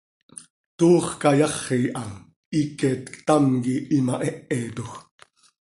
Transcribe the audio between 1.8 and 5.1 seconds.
ha, hiiquet ctam quih imahéhetoj.